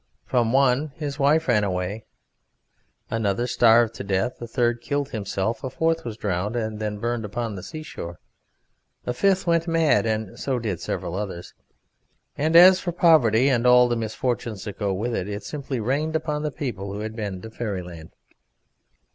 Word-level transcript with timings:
From 0.25 0.51
one 0.51 0.93
his 0.95 1.19
wife 1.19 1.47
ran 1.47 1.63
away, 1.63 2.05
another 3.11 3.45
starved 3.45 3.93
to 3.93 4.03
death, 4.03 4.41
a 4.41 4.47
third 4.47 4.81
killed 4.81 5.09
himself, 5.09 5.63
a 5.63 5.69
fourth 5.69 6.03
was 6.03 6.17
drowned 6.17 6.55
and 6.55 6.79
then 6.79 6.97
burned 6.97 7.23
upon 7.23 7.53
the 7.53 7.61
seashore, 7.61 8.19
a 9.05 9.13
fifth 9.13 9.45
went 9.45 9.67
mad 9.67 10.07
(and 10.07 10.39
so 10.39 10.57
did 10.57 10.81
several 10.81 11.13
others), 11.13 11.53
and 12.35 12.55
as 12.55 12.79
for 12.79 12.91
poverty, 12.91 13.47
and 13.47 13.67
all 13.67 13.87
the 13.87 13.95
misfortunes 13.95 14.63
that 14.63 14.79
go 14.79 14.91
with 14.91 15.13
it, 15.13 15.29
it 15.29 15.43
simply 15.43 15.79
rained 15.79 16.15
upon 16.15 16.41
the 16.41 16.49
people 16.49 16.91
who 16.93 17.01
had 17.01 17.15
been 17.15 17.39
to 17.43 17.51
Fairyland." 17.51 18.09